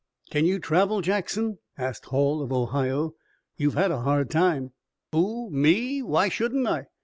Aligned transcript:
"Can 0.31 0.47
you 0.47 0.57
travel, 0.57 1.01
Jackson?" 1.01 1.59
asked 1.77 2.05
Hall 2.05 2.41
of 2.41 2.51
Ohio. 2.51 3.13
"You've 3.55 3.75
had 3.75 3.91
a 3.91 4.01
hard 4.01 4.31
time." 4.31 4.71
"Who? 5.11 5.51
Me? 5.51 6.01
Why 6.01 6.27
shouldn't 6.27 6.65
I? 6.65 6.87